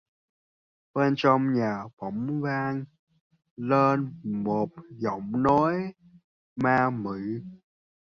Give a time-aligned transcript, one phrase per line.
[0.93, 2.85] Bên trong nhà bỗng vang
[3.55, 4.69] lên một
[5.01, 5.93] giọng nói
[6.55, 7.43] ma mị